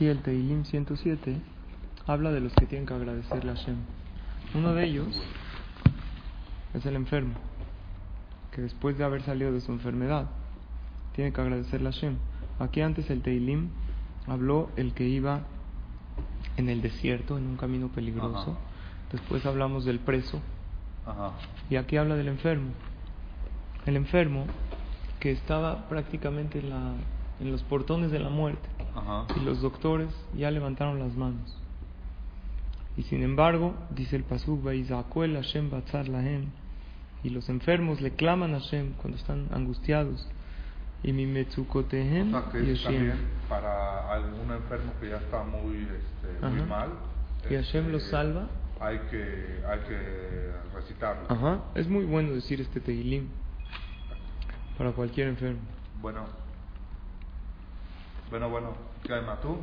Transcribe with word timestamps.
Aquí 0.00 0.08
el 0.08 0.22
Teilim 0.22 0.64
107 0.64 1.36
habla 2.06 2.32
de 2.32 2.40
los 2.40 2.54
que 2.54 2.64
tienen 2.64 2.86
que 2.86 2.94
agradecerle 2.94 3.50
a 3.50 3.54
Hashem. 3.54 3.76
Uno 4.54 4.72
de 4.72 4.86
ellos 4.86 5.22
es 6.72 6.86
el 6.86 6.96
enfermo, 6.96 7.34
que 8.50 8.62
después 8.62 8.96
de 8.96 9.04
haber 9.04 9.20
salido 9.20 9.52
de 9.52 9.60
su 9.60 9.70
enfermedad, 9.72 10.30
tiene 11.14 11.34
que 11.34 11.40
agradecerle 11.42 11.90
a 11.90 11.92
Hashem. 11.92 12.16
Aquí 12.58 12.80
antes 12.80 13.10
el 13.10 13.20
Teilim 13.20 13.68
habló 14.26 14.70
el 14.76 14.94
que 14.94 15.06
iba 15.06 15.42
en 16.56 16.70
el 16.70 16.80
desierto, 16.80 17.36
en 17.36 17.46
un 17.46 17.58
camino 17.58 17.88
peligroso. 17.88 18.52
Ajá. 18.52 18.60
Después 19.12 19.44
hablamos 19.44 19.84
del 19.84 19.98
preso. 19.98 20.40
Ajá. 21.04 21.32
Y 21.68 21.76
aquí 21.76 21.98
habla 21.98 22.16
del 22.16 22.28
enfermo. 22.28 22.70
El 23.84 23.96
enfermo 23.96 24.46
que 25.18 25.30
estaba 25.30 25.90
prácticamente 25.90 26.60
en, 26.60 26.70
la, 26.70 26.94
en 27.38 27.52
los 27.52 27.62
portones 27.64 28.10
de 28.10 28.18
la 28.18 28.30
muerte. 28.30 28.66
Ajá. 28.94 29.26
Y 29.36 29.40
los 29.44 29.60
doctores 29.60 30.08
ya 30.36 30.50
levantaron 30.50 30.98
las 30.98 31.14
manos. 31.16 31.56
Y 32.96 33.02
sin 33.04 33.22
embargo, 33.22 33.74
dice 33.90 34.16
el 34.16 34.24
Pasuk, 34.24 34.62
"Vaizakuel 34.62 35.34
Hashem 35.34 35.70
batzar 35.70 36.08
lahem", 36.08 36.46
y 37.22 37.30
los 37.30 37.48
enfermos 37.48 38.00
le 38.00 38.12
claman 38.12 38.54
a 38.54 38.60
Hashem 38.60 38.92
cuando 38.94 39.16
están 39.18 39.48
angustiados. 39.52 40.26
Y 41.02 41.12
mi 41.12 41.24
O 41.24 41.28
metzukotehem 41.28 42.30
sea, 42.30 42.44
que 42.52 42.58
es 42.60 42.66
yoshem. 42.82 42.84
también 42.94 43.16
para 43.48 44.12
algún 44.12 44.50
enfermo 44.52 44.92
que 45.00 45.08
ya 45.08 45.16
está 45.16 45.42
muy, 45.44 45.76
este, 45.76 46.46
muy 46.46 46.62
mal. 46.68 46.90
Y 47.48 47.54
Hashem 47.54 47.84
este, 47.86 47.92
lo 47.92 48.00
salva. 48.00 48.48
Hay 48.80 48.98
que, 49.10 49.62
hay 49.68 49.78
que 49.88 50.52
recitarlo. 50.74 51.22
Ajá, 51.28 51.60
es 51.74 51.88
muy 51.88 52.04
bueno 52.04 52.32
decir 52.32 52.60
este 52.60 52.80
Tehilim 52.80 53.28
para 54.76 54.92
cualquier 54.92 55.28
enfermo. 55.28 55.60
Bueno. 56.02 56.24
Bueno, 58.30 58.48
bueno. 58.48 58.74
¿Qué 59.02 59.12
hay, 59.12 59.22
Matú? 59.22 59.58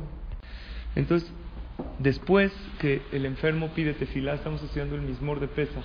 Entonces, 0.94 1.30
después 1.98 2.52
que 2.78 3.00
el 3.12 3.24
enfermo 3.24 3.68
pide 3.68 3.94
tefilá, 3.94 4.34
estamos 4.34 4.62
estudiando 4.62 4.94
el 4.94 5.00
mismor 5.02 5.40
de 5.40 5.48
Pesach. 5.48 5.84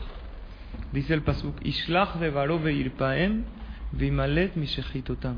Dice 0.91 1.13
el 1.13 1.21
pasuk, 1.21 1.55
Ishlach 1.63 2.19
bevaro 2.19 2.59
veirpaem 2.59 3.45
vimalet 3.93 4.55
mishechitotam. 4.55 5.37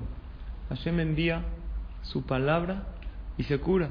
Hashem 0.69 0.99
envía 0.99 1.43
su 2.01 2.23
palabra 2.23 2.87
y 3.37 3.43
se 3.43 3.59
cura. 3.59 3.89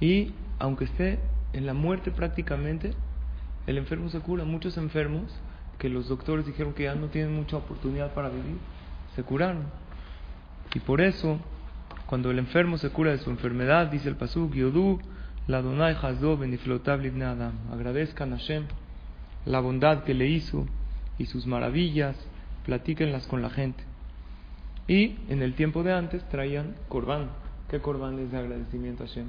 Y 0.00 0.32
aunque 0.58 0.86
esté 0.86 1.20
en 1.52 1.64
la 1.64 1.74
muerte 1.74 2.10
prácticamente, 2.10 2.92
el 3.68 3.78
enfermo 3.78 4.08
se 4.08 4.18
cura. 4.18 4.44
Muchos 4.44 4.76
enfermos 4.78 5.32
que 5.78 5.88
los 5.88 6.08
doctores 6.08 6.44
dijeron 6.44 6.72
que 6.72 6.84
ya 6.84 6.96
no 6.96 7.06
tienen 7.06 7.36
mucha 7.36 7.58
oportunidad 7.58 8.14
para 8.14 8.30
vivir, 8.30 8.58
se 9.14 9.22
curaron. 9.22 9.66
Y 10.74 10.80
por 10.80 11.00
eso, 11.00 11.38
cuando 12.06 12.30
el 12.30 12.38
enfermo 12.38 12.78
se 12.78 12.90
cura 12.90 13.10
de 13.10 13.18
su 13.18 13.30
enfermedad, 13.30 13.88
dice 13.88 14.08
el 14.08 14.16
pasuk, 14.16 14.54
Yodu, 14.54 15.00
la 15.48 15.60
Donai 15.60 15.96
Hazdo 16.00 16.36
libnei 16.36 17.26
Adam. 17.26 17.52
Agradezcan 17.72 18.32
a 18.32 18.36
Hashem 18.36 18.64
la 19.44 19.60
bondad 19.60 20.04
que 20.04 20.14
le 20.14 20.26
hizo 20.28 20.66
y 21.18 21.26
sus 21.26 21.46
maravillas, 21.46 22.16
platíquenlas 22.64 23.26
con 23.26 23.42
la 23.42 23.50
gente. 23.50 23.82
Y 24.88 25.16
en 25.28 25.42
el 25.42 25.54
tiempo 25.54 25.82
de 25.82 25.92
antes 25.92 26.22
traían 26.28 26.74
corbán. 26.88 27.30
¿Qué 27.68 27.80
corbán 27.80 28.18
es 28.20 28.30
de 28.30 28.38
agradecimiento 28.38 29.02
a 29.02 29.06
Hashem? 29.06 29.26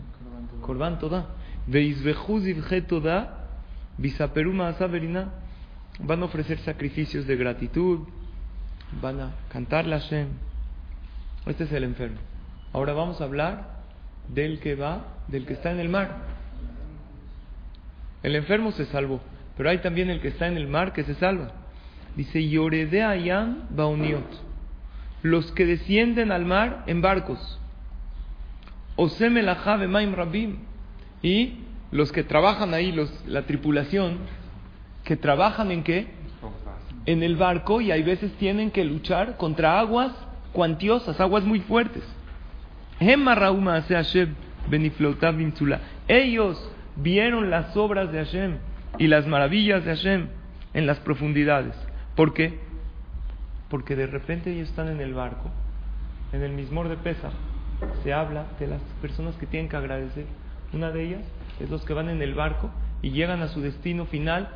Corbán 0.62 1.00
toda. 1.00 1.30
Zivje 1.72 2.82
toda, 2.82 3.48
bisaperu 3.98 4.54
maasá 4.54 4.86
beriná. 4.88 5.30
Van 6.00 6.22
a 6.22 6.26
ofrecer 6.26 6.60
sacrificios 6.60 7.26
de 7.26 7.36
gratitud, 7.36 8.02
van 9.02 9.20
a 9.20 9.32
cantarle 9.50 9.96
a 9.96 10.00
Hashem. 10.00 10.28
Este 11.48 11.64
es 11.64 11.72
el 11.72 11.84
enfermo. 11.84 12.18
Ahora 12.74 12.94
vamos 12.94 13.22
a 13.22 13.24
hablar 13.24 13.78
del 14.28 14.60
que 14.60 14.76
va, 14.76 15.06
del 15.28 15.46
que 15.46 15.54
está 15.54 15.72
en 15.72 15.80
el 15.80 15.90
mar. 15.90 16.18
El 18.24 18.36
enfermo 18.36 18.72
se 18.72 18.86
salvó, 18.86 19.22
pero 19.56 19.70
hay 19.70 19.80
también 19.80 20.10
el 20.10 20.22
que 20.22 20.30
está 20.30 20.48
en 20.48 20.58
el 20.58 20.68
mar 20.68 20.94
que 20.94 21.04
se 21.04 21.16
salva. 21.16 21.52
Dice, 22.16 22.48
Yorede 22.48 23.04
ayam 23.04 23.68
bauniot. 23.70 24.26
Los 25.22 25.52
que 25.52 25.66
descienden 25.66 26.32
al 26.32 26.46
mar 26.46 26.84
en 26.88 27.02
barcos. 27.02 27.60
Bemaim 28.98 30.14
rabim. 30.14 30.58
Y 31.22 31.60
los 31.92 32.12
que 32.12 32.24
trabajan 32.24 32.74
ahí, 32.74 32.92
los, 32.92 33.12
la 33.28 33.44
tripulación, 33.44 34.18
que 35.04 35.16
trabajan 35.16 35.72
en 35.72 35.84
qué? 35.84 36.08
En 37.06 37.24
el 37.24 37.38
barco 37.38 37.80
y 37.80 37.92
hay 37.92 38.04
veces 38.04 38.34
tienen 38.34 38.72
que 38.72 38.84
luchar 38.84 39.38
contra 39.38 39.80
aguas 39.80 40.12
cuantiosas, 40.52 41.20
aguas 41.22 41.46
muy 41.46 41.62
fuertes. 41.62 42.04
Ellos 46.08 46.72
vieron 46.96 47.50
las 47.50 47.78
obras 47.78 48.12
de 48.12 48.18
Hashem 48.18 48.58
y 48.98 49.08
las 49.08 49.28
maravillas 49.28 49.86
de 49.86 49.96
Hashem 49.96 50.28
en 50.74 50.88
las 50.88 51.00
profundidades. 51.00 51.76
¿Por 52.16 52.34
qué? 52.34 52.60
Porque 53.70 53.96
de 53.96 54.08
repente 54.08 54.52
ellos 54.52 54.70
están 54.70 54.88
en 54.90 55.00
el 55.00 55.14
barco, 55.14 55.52
en 56.34 56.42
el 56.42 56.54
mismor 56.54 56.90
de 56.90 56.98
Pesach. 56.98 57.34
Se 58.04 58.14
habla 58.14 58.48
de 58.60 58.66
las 58.66 58.82
personas 59.02 59.36
que 59.36 59.46
tienen 59.46 59.70
que 59.70 59.78
agradecer. 59.78 60.26
Una 60.74 60.90
de 60.92 61.04
ellas 61.04 61.22
es 61.60 61.70
los 61.70 61.86
que 61.86 61.94
van 61.94 62.10
en 62.10 62.22
el 62.24 62.34
barco 62.34 62.72
y 63.04 63.12
llegan 63.12 63.44
a 63.44 63.48
su 63.50 63.62
destino 63.62 64.06
final 64.06 64.50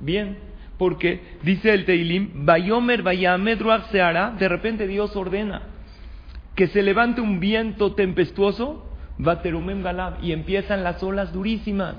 bien. 0.00 0.38
Porque 0.78 1.38
dice 1.42 1.74
el 1.74 1.84
Teilim, 1.84 2.44
Bayomer 2.44 3.02
Bayamed 3.02 3.58
Seara, 3.90 4.30
de 4.38 4.48
repente 4.48 4.86
Dios 4.86 5.16
ordena 5.16 5.62
que 6.56 6.66
se 6.68 6.82
levante 6.82 7.20
un 7.20 7.38
viento 7.38 7.94
tempestuoso, 7.94 8.84
Baterumem 9.18 9.82
Galab, 9.82 10.24
y 10.24 10.32
empiezan 10.32 10.82
las 10.82 11.02
olas 11.02 11.32
durísimas. 11.32 11.94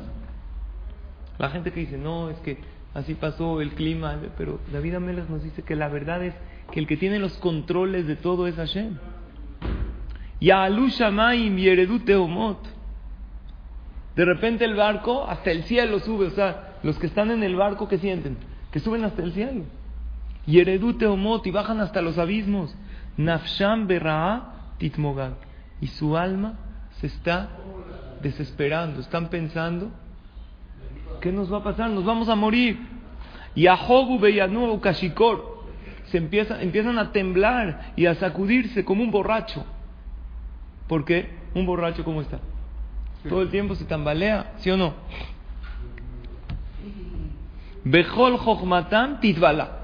La 1.38 1.50
gente 1.50 1.72
que 1.72 1.82
dice, 1.82 1.98
no, 1.98 2.32
es 2.32 2.38
que 2.40 2.58
así 2.96 3.14
pasó 3.14 3.62
el 3.62 3.72
clima, 3.74 4.18
pero 4.38 4.60
David 4.74 4.96
Ameles 4.96 5.30
nos 5.30 5.44
dice 5.44 5.62
que 5.62 5.76
la 5.76 5.88
verdad 5.88 6.24
es 6.24 6.34
que 6.72 6.80
el 6.80 6.88
que 6.88 6.98
tiene 6.98 7.20
los 7.20 7.38
controles 7.38 8.08
de 8.08 8.16
todo 8.16 8.48
es 8.48 8.56
Hashem. 8.56 8.98
De 14.16 14.26
repente 14.26 14.66
el 14.66 14.74
barco 14.74 15.28
hasta 15.28 15.52
el 15.52 15.64
cielo 15.66 16.00
sube, 16.00 16.26
o 16.26 16.32
sea, 16.32 16.78
los 16.82 16.98
que 16.98 17.06
están 17.06 17.30
en 17.30 17.44
el 17.44 17.56
barco 17.56 17.88
que 17.88 18.00
sienten, 18.00 18.38
que 18.72 18.80
suben 18.80 19.04
hasta 19.04 19.22
el 19.22 19.34
cielo. 19.34 19.64
Yeredu 20.48 20.94
Teomot 20.94 21.46
y 21.46 21.52
bajan 21.52 21.80
hasta 21.82 22.02
los 22.02 22.18
abismos. 22.18 22.76
Nafsham 23.18 23.88
Berra'a 23.88 24.76
Titmogag. 24.78 25.34
Y 25.82 25.88
su 25.88 26.18
alma 26.18 26.54
se 27.00 27.08
está 27.08 27.50
desesperando, 28.22 29.00
están 29.00 29.30
pensando, 29.30 29.92
¿qué 31.22 31.32
nos 31.32 31.52
va 31.52 31.58
a 31.58 31.64
pasar? 31.64 31.90
Nos 31.90 32.06
vamos 32.06 32.30
a 32.30 32.36
morir. 32.36 32.80
Yahobu 33.56 34.20
Beyanu 34.20 34.80
Kashikor. 34.80 35.58
Se 36.06 36.18
empieza, 36.18 36.62
empiezan 36.62 36.98
a 36.98 37.12
temblar 37.12 37.92
y 37.96 38.06
a 38.06 38.16
sacudirse 38.16 38.86
como 38.86 39.04
un 39.04 39.12
borracho. 39.12 39.66
¿Por 40.88 41.04
qué? 41.04 41.30
Un 41.54 41.66
borracho, 41.66 42.04
¿cómo 42.04 42.22
está? 42.22 42.40
Todo 43.28 43.42
el 43.42 43.50
tiempo 43.50 43.76
se 43.76 43.84
tambalea, 43.84 44.54
¿sí 44.60 44.72
o 44.72 44.78
no? 44.78 44.94
Bejol 47.84 48.38
Jochmatam 48.38 49.20
Titbala. 49.20 49.77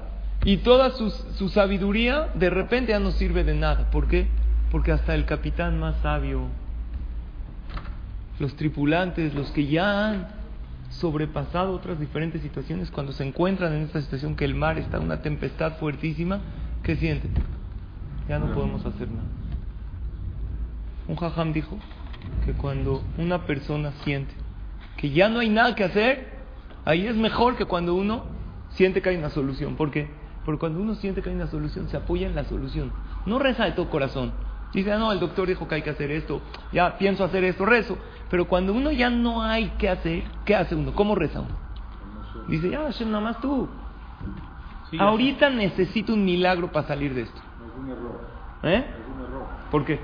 Y 0.44 0.58
toda 0.58 0.90
su, 0.90 1.10
su 1.10 1.48
sabiduría 1.48 2.28
de 2.34 2.50
repente 2.50 2.92
ya 2.92 3.00
no 3.00 3.10
sirve 3.12 3.44
de 3.44 3.54
nada. 3.54 3.90
¿Por 3.90 4.08
qué? 4.08 4.26
Porque 4.70 4.92
hasta 4.92 5.14
el 5.14 5.24
capitán 5.24 5.78
más 5.78 5.96
sabio, 6.02 6.48
los 8.38 8.54
tripulantes, 8.56 9.34
los 9.34 9.50
que 9.52 9.66
ya 9.66 10.08
han 10.08 10.28
sobrepasado 10.90 11.72
otras 11.72 11.98
diferentes 11.98 12.42
situaciones, 12.42 12.90
cuando 12.90 13.12
se 13.12 13.26
encuentran 13.26 13.72
en 13.72 13.82
esta 13.82 14.00
situación 14.00 14.36
que 14.36 14.44
el 14.44 14.54
mar 14.54 14.78
está 14.78 14.98
en 14.98 15.04
una 15.04 15.22
tempestad 15.22 15.78
fuertísima, 15.78 16.40
¿qué 16.82 16.96
sienten? 16.96 17.32
Ya 18.28 18.38
no 18.38 18.52
podemos 18.52 18.84
hacer 18.84 19.08
nada. 19.10 19.28
Un 21.08 21.16
jajam 21.16 21.52
dijo 21.52 21.78
que 22.44 22.52
cuando 22.52 23.02
una 23.18 23.46
persona 23.46 23.92
siente 24.04 24.34
que 24.96 25.10
ya 25.10 25.28
no 25.28 25.40
hay 25.40 25.48
nada 25.48 25.74
que 25.74 25.84
hacer, 25.84 26.28
ahí 26.84 27.06
es 27.06 27.16
mejor 27.16 27.56
que 27.56 27.64
cuando 27.64 27.94
uno 27.94 28.24
siente 28.70 29.02
que 29.02 29.10
hay 29.10 29.16
una 29.16 29.30
solución. 29.30 29.76
¿Por 29.76 29.90
qué? 29.90 30.08
Porque 30.44 30.58
cuando 30.58 30.80
uno 30.80 30.94
siente 30.94 31.22
que 31.22 31.30
hay 31.30 31.36
una 31.36 31.46
solución, 31.46 31.88
se 31.88 31.96
apoya 31.96 32.26
en 32.26 32.34
la 32.34 32.44
solución. 32.44 32.92
No 33.26 33.38
reza 33.38 33.64
de 33.64 33.72
todo 33.72 33.88
corazón, 33.88 34.32
Dice, 34.74 34.92
ah, 34.92 34.98
no, 34.98 35.12
el 35.12 35.20
doctor 35.20 35.46
dijo 35.46 35.68
que 35.68 35.76
hay 35.76 35.82
que 35.82 35.90
hacer 35.90 36.10
esto, 36.10 36.42
ya 36.72 36.98
pienso 36.98 37.22
hacer 37.22 37.44
esto, 37.44 37.64
rezo. 37.64 37.96
Pero 38.28 38.48
cuando 38.48 38.72
uno 38.72 38.90
ya 38.90 39.08
no 39.08 39.42
hay 39.42 39.68
que 39.78 39.88
hacer, 39.88 40.24
¿qué 40.44 40.56
hace 40.56 40.74
uno? 40.74 40.92
¿Cómo 40.94 41.14
reza 41.14 41.40
uno? 41.40 41.56
Dice, 42.48 42.68
ya, 42.68 42.80
Hashem, 42.80 43.08
nada 43.08 43.22
más 43.22 43.40
tú. 43.40 43.68
Ahorita 44.98 45.48
necesito 45.48 46.12
un 46.12 46.24
milagro 46.24 46.72
para 46.72 46.88
salir 46.88 47.14
de 47.14 47.22
esto. 47.22 47.38
Es 47.38 47.80
un 47.80 47.88
error. 47.88 48.20
¿Eh? 48.64 48.84
Es 48.84 49.16
un 49.16 49.24
error. 49.24 49.46
¿Por 49.70 49.84
qué? 49.84 50.00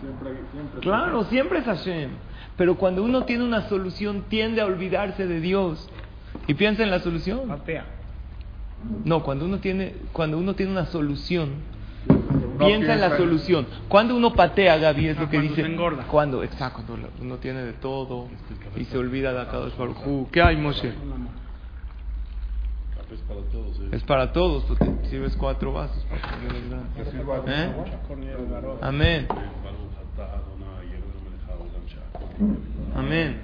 Siempre, 0.00 0.42
siempre. 0.52 0.80
Claro, 0.80 1.24
siempre 1.24 1.58
es 1.60 1.64
Hashem. 1.64 2.10
Pero 2.56 2.74
cuando 2.76 3.04
uno 3.04 3.24
tiene 3.24 3.44
una 3.44 3.68
solución, 3.68 4.24
tiende 4.28 4.60
a 4.60 4.66
olvidarse 4.66 5.28
de 5.28 5.40
Dios. 5.40 5.88
Y 6.48 6.54
piensa 6.54 6.82
en 6.82 6.90
la 6.90 6.98
solución. 6.98 7.46
Patea. 7.46 7.97
No, 9.04 9.22
cuando 9.22 9.44
uno 9.44 9.58
tiene, 9.58 9.94
cuando 10.12 10.38
uno 10.38 10.54
tiene 10.54 10.72
una 10.72 10.86
solución, 10.86 11.50
No 12.08 12.66
piensa 12.66 12.94
en 12.94 13.00
la 13.00 13.16
solución. 13.16 13.66
Cuando 13.88 14.16
uno 14.16 14.32
patea, 14.34 14.78
Gaby, 14.78 15.08
es 15.08 15.16
Ah, 15.18 15.20
lo 15.22 15.28
que 15.30 15.36
cuando 15.36 15.54
dice. 15.54 15.66
engorda. 15.66 16.02
Cuando, 16.04 16.42
exacto, 16.42 16.82
cuando 16.86 17.08
uno 17.20 17.36
tiene 17.36 17.62
de 17.62 17.72
todo 17.74 18.26
y 18.76 18.84
se 18.84 18.98
olvida 18.98 19.32
de 19.32 19.40
Akadosh 19.42 19.76
Baruj 19.76 20.06
Hu. 20.06 20.28
¿Qué 20.32 20.42
hay, 20.42 20.56
Moshe? 20.56 20.88
Es 23.12 23.20
para 23.26 23.40
todos. 23.50 23.76
¿eh? 23.80 23.88
Es 23.92 24.02
para 24.04 24.32
todos, 24.32 24.66
tú 24.66 24.74
te 24.76 25.08
sirves 25.08 25.36
cuatro 25.36 25.72
vasos 25.72 26.04
que. 26.04 27.04
Que 27.04 27.10
de 27.10 27.64
¿Eh? 27.64 27.72
Amén. 28.82 29.26
Amén. 32.94 33.40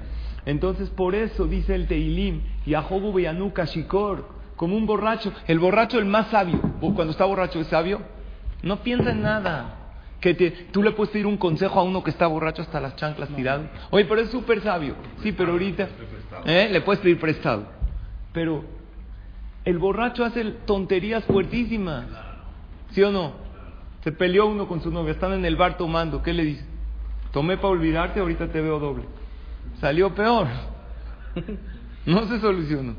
Entonces 0.46 0.90
por 0.90 1.14
eso 1.14 1.46
dice 1.46 1.74
el 1.74 1.86
Teilim, 1.86 2.42
Yahobu 2.66 3.12
Beyanuka 3.14 3.64
Shikor, 3.64 4.28
como 4.56 4.76
un 4.76 4.86
borracho, 4.86 5.32
el 5.46 5.58
borracho 5.58 5.98
el 5.98 6.04
más 6.04 6.28
sabio, 6.28 6.60
cuando 6.80 7.10
está 7.10 7.24
borracho 7.24 7.60
es 7.60 7.66
sabio, 7.68 8.00
no 8.62 8.82
piensa 8.82 9.10
en 9.10 9.22
nada. 9.22 9.80
Que 10.20 10.32
te, 10.32 10.50
tú 10.50 10.82
le 10.82 10.92
puedes 10.92 11.12
pedir 11.12 11.26
un 11.26 11.36
consejo 11.36 11.78
a 11.78 11.82
uno 11.82 12.02
que 12.02 12.10
está 12.10 12.26
borracho 12.26 12.62
hasta 12.62 12.80
las 12.80 12.96
chanclas 12.96 13.28
tirado. 13.30 13.64
Oye, 13.90 14.06
pero 14.06 14.22
es 14.22 14.30
súper 14.30 14.62
sabio. 14.62 14.94
Sí, 15.22 15.32
pero 15.32 15.52
ahorita 15.52 15.86
¿eh? 16.46 16.68
le 16.72 16.80
puedes 16.80 17.02
pedir 17.02 17.20
prestado. 17.20 17.66
Pero 18.32 18.64
el 19.66 19.78
borracho 19.78 20.24
hace 20.24 20.42
tonterías 20.64 21.24
fuertísimas. 21.24 22.06
¿Sí 22.92 23.02
o 23.02 23.12
no? 23.12 23.32
Se 24.02 24.12
peleó 24.12 24.46
uno 24.46 24.66
con 24.66 24.82
su 24.82 24.90
novia, 24.90 25.12
están 25.12 25.34
en 25.34 25.44
el 25.44 25.56
bar 25.56 25.76
tomando. 25.76 26.22
¿Qué 26.22 26.32
le 26.32 26.44
dice? 26.44 26.64
Tomé 27.30 27.56
para 27.56 27.68
olvidarte, 27.68 28.20
ahorita 28.20 28.48
te 28.48 28.60
veo 28.62 28.78
doble. 28.78 29.04
Salió 29.80 30.14
peor. 30.14 30.46
No 32.06 32.28
se 32.28 32.38
solucionó. 32.38 32.96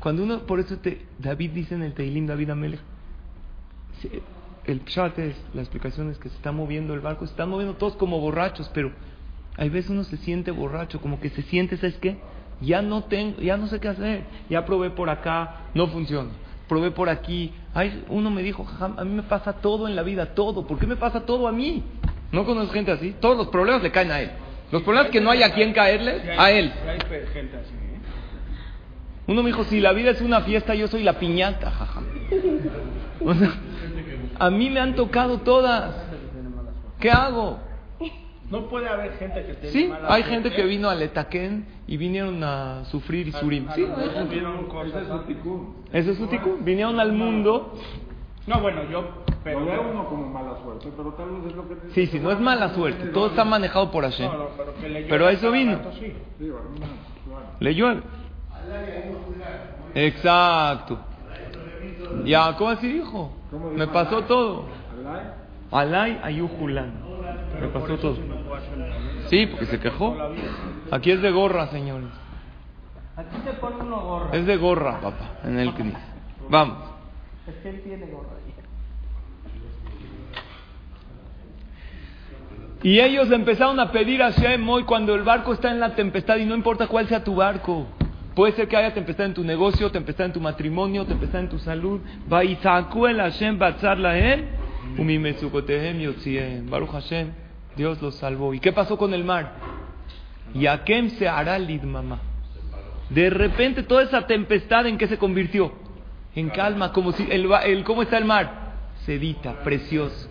Cuando 0.00 0.22
uno, 0.22 0.40
por 0.40 0.60
eso 0.60 0.76
te, 0.78 1.06
David 1.18 1.50
dice 1.50 1.74
en 1.74 1.82
el 1.82 1.92
Teilim, 1.94 2.26
David 2.26 2.50
Amelech, 2.50 2.80
el 4.64 4.80
pshat 4.80 5.18
es, 5.18 5.36
la 5.54 5.62
explicación 5.62 6.10
es 6.10 6.18
que 6.18 6.28
se 6.28 6.36
está 6.36 6.52
moviendo 6.52 6.94
el 6.94 7.00
barco, 7.00 7.26
se 7.26 7.32
están 7.32 7.48
moviendo 7.48 7.74
todos 7.76 7.94
como 7.96 8.20
borrachos, 8.20 8.70
pero 8.72 8.92
hay 9.56 9.68
veces 9.70 9.90
uno 9.90 10.04
se 10.04 10.16
siente 10.18 10.50
borracho, 10.50 11.00
como 11.00 11.18
que 11.20 11.30
se 11.30 11.42
siente, 11.42 11.76
¿sabes 11.78 11.96
qué? 11.96 12.16
Ya 12.60 12.82
no 12.82 13.04
tengo, 13.04 13.40
ya 13.40 13.56
no 13.56 13.66
sé 13.66 13.80
qué 13.80 13.88
hacer, 13.88 14.24
ya 14.50 14.64
probé 14.66 14.90
por 14.90 15.10
acá, 15.10 15.62
no 15.74 15.88
funciona, 15.88 16.30
probé 16.68 16.90
por 16.90 17.08
aquí, 17.08 17.52
Ay, 17.74 18.02
uno 18.08 18.28
me 18.30 18.42
dijo, 18.42 18.64
"Jajam, 18.64 18.98
a 18.98 19.04
mí 19.04 19.12
me 19.14 19.22
pasa 19.22 19.52
todo 19.54 19.86
en 19.86 19.94
la 19.94 20.02
vida, 20.02 20.34
todo, 20.34 20.66
¿por 20.66 20.78
qué 20.80 20.86
me 20.86 20.96
pasa 20.96 21.20
todo 21.26 21.46
a 21.46 21.52
mí? 21.52 21.84
¿No 22.32 22.44
conoces 22.44 22.72
gente 22.72 22.90
así? 22.90 23.14
Todos 23.20 23.36
los 23.36 23.48
problemas 23.48 23.82
le 23.82 23.92
caen 23.92 24.10
a 24.10 24.20
él. 24.20 24.30
Los 24.72 24.82
problemas 24.82 25.10
que 25.12 25.20
no 25.20 25.30
hay 25.30 25.42
a 25.44 25.52
quien 25.54 25.72
caerle, 25.72 26.20
a 26.40 26.50
él. 26.50 26.72
Ya 26.84 26.90
hay 26.92 26.98
pe- 26.98 27.26
gente 27.32 27.56
así, 27.56 27.70
¿eh? 27.72 28.00
Uno 29.28 29.42
me 29.42 29.50
dijo, 29.50 29.62
si 29.64 29.78
la 29.78 29.92
vida 29.92 30.10
es 30.10 30.22
una 30.22 30.40
fiesta, 30.40 30.74
yo 30.74 30.88
soy 30.88 31.02
la 31.04 31.18
piñata, 31.18 31.70
jaja. 31.70 32.02
O 33.20 33.34
sea, 33.34 33.50
a 34.38 34.48
mí 34.48 34.70
me 34.70 34.78
han 34.78 34.94
tocado 34.94 35.38
todas. 35.38 35.92
¿Qué 37.00 37.10
hago? 37.10 37.58
No 38.48 38.68
puede 38.68 38.88
haber 38.88 39.12
gente 39.14 39.44
que 39.44 39.54
tenga 39.54 39.72
Sí, 39.72 39.88
mala 39.88 40.14
hay 40.14 40.22
gente 40.22 40.50
que 40.52 40.64
vino 40.64 40.88
al 40.88 41.02
Etaquén 41.02 41.66
y 41.86 41.96
vinieron 41.96 42.42
a 42.44 42.84
sufrir 42.86 43.26
y 43.28 43.32
surim. 43.32 43.66
Sí, 43.74 43.84
vieron 44.30 44.66
cosas. 44.68 45.04
ese 45.92 46.12
es 46.12 46.16
su. 46.16 46.28
Vinieron 46.60 46.98
al 47.00 47.12
mundo. 47.12 47.74
No, 48.46 48.60
bueno, 48.60 48.88
yo. 48.90 49.24
Pero, 49.44 49.60
Lo 49.60 49.66
ve 49.66 49.78
uno 49.78 50.08
como 50.08 50.26
mala 50.28 50.56
suerte, 50.62 50.90
pero 50.96 51.12
tal 51.12 51.30
vez 51.30 51.46
es 51.46 51.56
lo 51.56 51.68
que 51.68 51.74
Sí, 51.92 52.06
sí, 52.06 52.18
no 52.18 52.30
es 52.30 52.40
mala 52.40 52.74
suerte. 52.74 53.08
Todo 53.08 53.28
está 53.28 53.44
manejado 53.44 53.90
por 53.90 54.04
Hashem. 54.04 54.30
Pero, 55.08 55.26
a 55.26 55.32
eso 55.32 55.50
vino. 55.50 55.78
Le 57.60 57.74
llueve. 57.74 58.02
Exacto. 59.94 60.98
Ya, 62.24 62.54
¿cómo 62.56 62.70
así 62.70 62.88
dijo? 62.88 63.32
¿Cómo 63.50 63.70
Me 63.70 63.86
pasó 63.86 64.22
todo. 64.24 64.66
Alay, 65.70 66.12
Alay 66.12 66.20
ayujulan. 66.22 66.92
Me 67.60 67.68
pasó 67.68 67.96
todo. 67.98 68.16
Sí, 69.28 69.46
porque 69.46 69.66
se 69.66 69.80
quejó. 69.80 70.16
Aquí 70.90 71.10
es 71.10 71.20
de 71.20 71.30
gorra, 71.30 71.68
señores. 71.68 72.08
Aquí 73.16 73.36
se 73.44 73.52
pone 73.54 73.76
uno 73.80 74.00
gorro. 74.00 74.32
Es 74.32 74.46
de 74.46 74.56
gorra, 74.56 75.00
papá, 75.00 75.38
en 75.44 75.58
el 75.58 75.74
CNIS. 75.74 75.94
Vamos. 76.48 76.78
Es 77.46 77.54
que 77.56 77.70
él 77.70 77.82
tiene 77.82 78.06
gorro 78.06 78.30
ahí. 78.30 78.48
Y 82.82 83.00
ellos 83.00 83.30
empezaron 83.32 83.80
a 83.80 83.90
pedir 83.90 84.22
a 84.22 84.30
Shem 84.30 84.68
hoy 84.68 84.84
cuando 84.84 85.14
el 85.14 85.24
barco 85.24 85.52
está 85.52 85.70
en 85.70 85.80
la 85.80 85.96
tempestad 85.96 86.36
y 86.36 86.46
no 86.46 86.54
importa 86.54 86.86
cuál 86.86 87.08
sea 87.08 87.24
tu 87.24 87.34
barco. 87.34 87.86
Puede 88.38 88.52
ser 88.52 88.68
que 88.68 88.76
haya 88.76 88.94
tempestad 88.94 89.26
en 89.26 89.34
tu 89.34 89.42
negocio, 89.42 89.90
tempestad 89.90 90.26
en 90.26 90.32
tu 90.32 90.40
matrimonio, 90.40 91.04
tempestad 91.04 91.40
en 91.40 91.48
tu 91.48 91.58
salud. 91.58 92.00
Baruch 92.28 92.60
Hashem, 96.92 97.32
Dios 97.74 98.00
los 98.00 98.14
salvó. 98.14 98.54
¿Y 98.54 98.60
qué 98.60 98.72
pasó 98.72 98.96
con 98.96 99.12
el 99.12 99.24
mar? 99.24 99.54
Yakem 100.54 101.10
se 101.10 101.26
hará 101.26 101.58
lidmama. 101.58 102.20
De 103.10 103.28
repente 103.28 103.82
toda 103.82 104.04
esa 104.04 104.28
tempestad 104.28 104.86
en 104.86 104.98
qué 104.98 105.08
se 105.08 105.18
convirtió? 105.18 105.72
En 106.36 106.50
calma, 106.50 106.92
como 106.92 107.10
si 107.10 107.26
el, 107.28 107.82
¿cómo 107.82 108.02
está 108.02 108.18
el 108.18 108.24
mar? 108.24 108.52
Sedita, 109.04 109.64
precioso. 109.64 110.28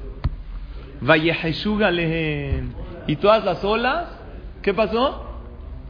Y 3.05 3.15
todas 3.17 3.43
las 3.43 3.65
olas, 3.65 4.07
¿qué 4.61 4.73
pasó? 4.73 5.41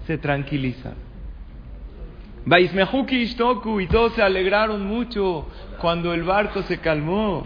Se 0.07 0.17
tranquilizaron. 0.17 1.06
Vaismehuki 2.47 3.23
ishtoku. 3.23 3.81
Y 3.81 3.87
todos 3.87 4.13
se 4.13 4.21
alegraron 4.21 4.87
mucho 4.87 5.47
cuando 5.81 6.13
el 6.13 6.23
barco 6.23 6.61
se 6.63 6.79
calmó. 6.79 7.43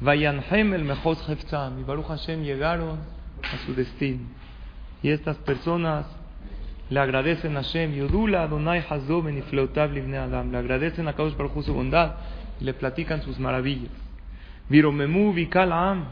Vayanhem 0.00 0.72
el 0.72 0.84
mejos 0.84 1.28
heftzam. 1.28 1.78
Y 1.78 1.84
Baruch 1.84 2.06
Hashem 2.06 2.42
llegaron 2.42 2.98
a 3.42 3.58
su 3.66 3.74
destino. 3.74 4.24
Y 5.02 5.10
estas 5.10 5.36
personas 5.36 6.06
le 6.88 6.98
agradecen 6.98 7.58
a 7.58 7.62
Hashem. 7.62 7.94
Yodula 7.94 8.44
Adonai 8.44 8.82
Hazdo 8.88 9.22
benifleotav 9.22 9.92
livnei 9.92 10.18
Adam. 10.18 10.50
Le 10.50 10.58
agradecen 10.58 11.06
a 11.06 11.12
Kadosh 11.12 11.36
Baruch 11.36 11.62
su 11.62 11.74
bondad. 11.74 12.14
Y 12.60 12.64
le 12.64 12.72
platican 12.72 13.20
sus 13.20 13.38
maravillas. 13.38 13.92
Viromemu 14.70 15.34
vikal 15.34 15.72
am. 15.72 16.06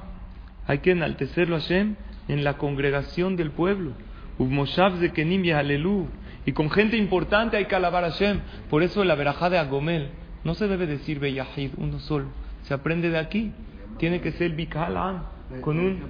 Hay 0.66 0.80
que 0.80 0.90
enaltecerlo 0.90 1.56
a 1.56 1.60
Hashem 1.60 1.96
en 2.28 2.44
la 2.44 2.58
congregación 2.58 3.34
del 3.34 3.50
pueblo. 3.50 3.92
Ubmoshav 4.38 4.98
zekenim 5.00 5.42
yehalelu. 5.42 6.06
Y 6.46 6.52
con 6.52 6.70
gente 6.70 6.96
importante 6.96 7.56
hay 7.56 7.66
que 7.66 7.74
alabar 7.74 8.04
a 8.04 8.10
Hashem. 8.10 8.40
Por 8.70 8.82
eso 8.82 9.04
la 9.04 9.16
verajá 9.16 9.50
de 9.50 9.58
Agomel 9.58 10.08
no 10.46 10.54
se 10.54 10.68
debe 10.68 10.86
decir 10.86 11.18
Beyahid, 11.18 11.72
uno 11.76 11.98
solo. 11.98 12.26
Se 12.62 12.72
aprende 12.72 13.10
de 13.10 13.18
aquí. 13.18 13.52
Tiene 13.98 14.20
que 14.20 14.30
ser 14.30 14.52
vikal 14.52 14.96
am. 14.96 15.22
Con 15.60 15.78
un, 15.78 16.00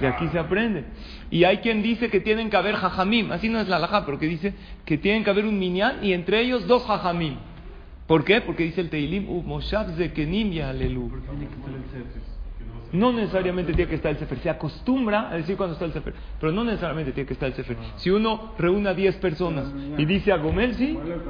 de 0.00 0.06
aquí 0.06 0.26
se 0.28 0.38
aprende. 0.38 0.84
Y 1.30 1.44
hay 1.44 1.58
quien 1.58 1.80
dice 1.80 2.10
que 2.10 2.18
tienen 2.18 2.50
que 2.50 2.56
haber 2.56 2.74
jajamim. 2.74 3.30
Así 3.30 3.48
no 3.48 3.60
es 3.60 3.68
la 3.68 3.76
alajá, 3.76 4.04
pero 4.04 4.18
que 4.18 4.26
dice 4.26 4.54
que 4.84 4.98
tienen 4.98 5.22
que 5.22 5.30
haber 5.30 5.44
un 5.44 5.58
minyan 5.58 6.04
y 6.04 6.12
entre 6.12 6.40
ellos 6.40 6.66
dos 6.66 6.84
jajamim. 6.84 7.36
¿Por 8.08 8.24
qué? 8.24 8.40
Porque 8.40 8.64
dice 8.64 8.80
el 8.80 8.90
Teilim, 8.90 9.28
Ubmoshav 9.28 9.96
zekenim 9.96 10.50
yehalelu. 10.50 11.10
No 12.94 13.12
necesariamente 13.12 13.72
tiene 13.72 13.88
que 13.88 13.96
estar 13.96 14.12
el 14.12 14.18
Sefer. 14.18 14.38
Se 14.38 14.48
acostumbra 14.48 15.28
a 15.28 15.34
decir 15.34 15.56
cuando 15.56 15.74
está 15.74 15.84
el 15.84 15.92
Sefer, 15.92 16.14
pero 16.40 16.52
no 16.52 16.62
necesariamente 16.62 17.12
tiene 17.12 17.26
que 17.26 17.34
estar 17.34 17.48
el 17.48 17.54
Sefer. 17.54 17.76
Si 17.96 18.08
uno 18.08 18.52
reúne 18.56 18.88
a 18.88 18.94
10 18.94 19.16
personas 19.16 19.66
y 19.98 20.04
dice 20.04 20.32
a 20.32 20.36
Gomel, 20.36 20.74
sí, 20.74 20.94
¿cuál 20.94 21.20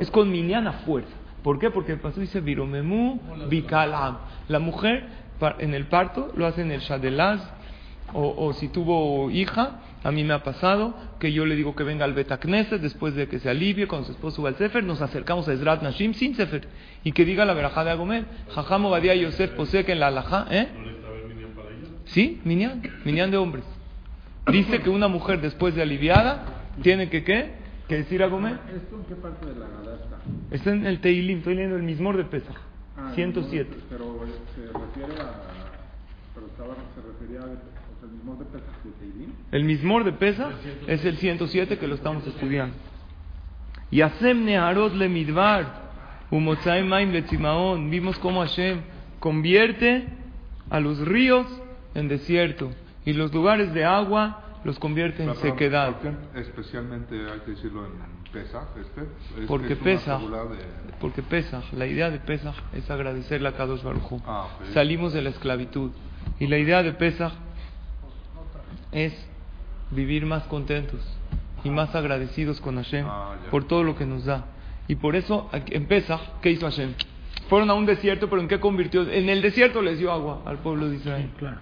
es 0.00 0.10
con 0.10 0.30
miniana 0.30 0.72
fuerza. 0.72 1.14
¿Por 1.44 1.58
qué? 1.58 1.70
Porque 1.70 1.92
el 1.92 2.00
pastor 2.00 2.22
dice 2.22 2.40
Viromemu 2.40 3.18
Bikalam. 3.48 4.18
La 4.48 4.58
mujer 4.58 5.06
en 5.58 5.74
el 5.74 5.86
parto 5.86 6.32
lo 6.34 6.46
hace 6.46 6.62
en 6.62 6.72
el 6.72 6.80
Shadelaz, 6.80 7.40
o, 8.14 8.46
o 8.46 8.52
si 8.52 8.68
tuvo 8.68 9.30
hija, 9.30 9.80
a 10.02 10.10
mí 10.10 10.24
me 10.24 10.32
ha 10.34 10.42
pasado 10.42 10.94
que 11.18 11.32
yo 11.32 11.44
le 11.44 11.56
digo 11.56 11.76
que 11.76 11.84
venga 11.84 12.04
al 12.04 12.14
Betacneset 12.14 12.80
después 12.80 13.14
de 13.14 13.28
que 13.28 13.38
se 13.38 13.50
alivie, 13.50 13.86
cuando 13.86 14.06
su 14.06 14.12
esposo 14.12 14.46
al 14.46 14.56
Sefer, 14.56 14.82
nos 14.84 15.02
acercamos 15.02 15.46
a 15.48 15.52
Ezrat 15.52 15.82
Nashim 15.82 16.14
sin 16.14 16.34
Sefer 16.34 16.66
y 17.04 17.12
que 17.12 17.24
diga 17.24 17.44
la 17.44 17.54
verajá 17.54 17.84
de 17.84 17.90
Agomel. 17.90 18.26
Jajam 18.54 18.86
Obadiah 18.86 19.14
Yosef 19.14 19.50
posee 19.52 19.84
que 19.84 19.92
en 19.92 20.00
la 20.00 20.08
alajá, 20.08 20.46
¿eh? 20.50 20.68
Sí, 22.06 22.40
minyan, 22.44 22.82
minyan 23.04 23.30
de 23.30 23.36
hombres. 23.36 23.64
Dice 24.50 24.80
que 24.80 24.90
una 24.90 25.06
mujer 25.08 25.40
después 25.40 25.74
de 25.74 25.82
aliviada 25.82 26.44
tiene 26.82 27.08
que 27.08 27.22
qué? 27.22 27.52
Que 27.88 27.98
decir 27.98 28.22
a 28.22 28.26
Gomel. 28.26 28.58
¿Esto 28.74 28.96
en 28.96 29.04
qué 29.04 29.14
parte 29.14 29.46
de 29.46 29.54
la 29.54 29.66
Gadá 29.66 29.94
está? 29.96 30.18
Está 30.50 30.70
en 30.72 30.86
el 30.86 31.00
Teilim, 31.00 31.38
estoy 31.38 31.54
leyendo 31.54 31.76
el 31.76 31.82
Mismor 31.82 32.16
de 32.16 32.24
Pesach, 32.24 32.56
Ah, 32.96 33.12
107. 33.14 33.76
Pero 33.88 34.04
eh, 34.24 34.28
se 34.54 34.66
refiere 34.66 35.20
a... 35.22 35.32
Pero 36.34 36.46
estaba, 36.46 36.74
se 36.94 37.00
refería 37.00 37.40
a, 37.40 37.69
el 39.52 39.64
mismor 39.64 40.04
de 40.04 40.12
Pesach 40.12 40.52
es 40.86 41.04
el 41.04 41.16
107 41.16 41.78
que 41.78 41.86
lo 41.86 41.94
estamos 41.94 42.26
estudiando. 42.26 42.74
Yasem 43.90 44.44
Neharot 44.44 44.94
le 44.94 45.08
Umotzaim 46.30 46.86
Maim 46.86 47.10
le. 47.10 47.90
Vimos 47.90 48.18
cómo 48.18 48.40
Hashem 48.40 48.80
convierte 49.18 50.06
a 50.70 50.80
los 50.80 50.98
ríos 51.00 51.46
en 51.94 52.08
desierto 52.08 52.70
y 53.04 53.12
los 53.12 53.34
lugares 53.34 53.74
de 53.74 53.84
agua 53.84 54.44
los 54.64 54.78
convierte 54.78 55.24
en 55.24 55.34
sequedad. 55.36 55.96
¿por 55.96 56.02
qué 56.02 56.40
especialmente 56.40 57.16
hay 57.30 57.40
que 57.40 57.52
decirlo 57.52 57.86
en 57.86 57.92
Pesach, 58.32 58.68
este? 58.78 59.00
Es 59.40 59.46
Porque 59.48 59.74
figura 59.74 60.44
de... 60.44 60.58
porque 61.00 61.22
Pesach, 61.22 61.64
la 61.72 61.86
idea 61.86 62.10
de 62.10 62.20
Pesach 62.20 62.54
es 62.74 62.88
agradecerle 62.90 63.48
a 63.48 63.52
Kadosh 63.52 63.82
Baruj. 63.82 64.20
Ah, 64.24 64.46
ok. 64.46 64.66
Salimos 64.72 65.12
de 65.12 65.22
la 65.22 65.30
esclavitud 65.30 65.90
y 66.38 66.46
la 66.46 66.58
idea 66.58 66.82
de 66.82 66.92
Pesach 66.92 67.32
es 68.92 69.12
vivir 69.90 70.26
más 70.26 70.44
contentos 70.44 71.00
y 71.64 71.70
más 71.70 71.94
agradecidos 71.94 72.60
con 72.60 72.76
Hashem 72.76 73.06
Ah, 73.06 73.36
por 73.50 73.64
todo 73.64 73.82
lo 73.82 73.96
que 73.96 74.06
nos 74.06 74.24
da. 74.24 74.46
Y 74.88 74.96
por 74.96 75.16
eso 75.16 75.48
en 75.52 75.86
Pesach, 75.86 76.20
¿qué 76.42 76.50
hizo 76.50 76.66
Hashem? 76.66 76.94
Fueron 77.48 77.70
a 77.70 77.74
un 77.74 77.86
desierto, 77.86 78.28
pero 78.28 78.40
¿en 78.42 78.48
qué 78.48 78.60
convirtió? 78.60 79.02
En 79.10 79.28
el 79.28 79.42
desierto 79.42 79.82
les 79.82 79.98
dio 79.98 80.12
agua 80.12 80.42
al 80.44 80.58
pueblo 80.58 80.88
de 80.88 80.96
Israel. 80.96 81.30
Claro. 81.38 81.58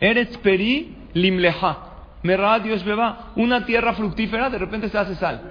Eretz 0.00 0.36
peri 0.38 0.96
limleja. 1.12 1.78
Merá 2.22 2.58
Dios 2.58 2.84
beba. 2.84 3.32
Una 3.36 3.64
tierra 3.66 3.94
fructífera 3.94 4.50
de 4.50 4.58
repente 4.58 4.88
se 4.88 4.98
hace 4.98 5.14
sal. 5.16 5.42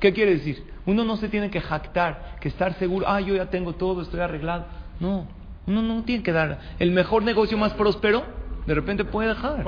¿Qué 0.00 0.12
quiere 0.12 0.32
decir? 0.32 0.62
Uno 0.86 1.04
no 1.04 1.16
se 1.16 1.28
tiene 1.28 1.50
que 1.50 1.60
jactar, 1.60 2.36
que 2.40 2.48
estar 2.48 2.72
seguro, 2.74 3.06
ah, 3.08 3.20
yo 3.20 3.36
ya 3.36 3.50
tengo 3.50 3.74
todo, 3.74 4.00
estoy 4.00 4.20
arreglado. 4.20 4.64
No, 5.00 5.26
uno 5.66 5.82
no 5.82 6.02
tiene 6.04 6.22
que 6.22 6.32
dar. 6.32 6.60
El 6.78 6.92
mejor 6.92 7.22
negocio 7.24 7.58
más 7.58 7.74
próspero, 7.74 8.24
de 8.66 8.74
repente 8.74 9.04
puede 9.04 9.28
dejar. 9.28 9.64